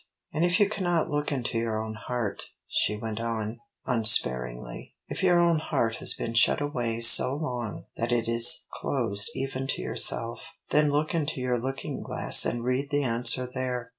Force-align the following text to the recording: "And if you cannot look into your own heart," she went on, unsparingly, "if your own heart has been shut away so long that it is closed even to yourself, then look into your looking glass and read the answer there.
"And 0.33 0.43
if 0.43 0.59
you 0.59 0.67
cannot 0.67 1.11
look 1.11 1.31
into 1.31 1.59
your 1.59 1.79
own 1.79 1.93
heart," 1.93 2.41
she 2.67 2.97
went 2.97 3.19
on, 3.21 3.59
unsparingly, 3.85 4.95
"if 5.07 5.21
your 5.21 5.39
own 5.39 5.59
heart 5.59 5.97
has 5.97 6.15
been 6.15 6.33
shut 6.33 6.59
away 6.59 7.01
so 7.01 7.35
long 7.35 7.85
that 7.97 8.11
it 8.11 8.27
is 8.27 8.65
closed 8.71 9.29
even 9.35 9.67
to 9.67 9.81
yourself, 9.83 10.53
then 10.71 10.89
look 10.89 11.13
into 11.13 11.39
your 11.39 11.59
looking 11.59 12.01
glass 12.01 12.47
and 12.47 12.63
read 12.63 12.89
the 12.89 13.03
answer 13.03 13.45
there. 13.45 13.89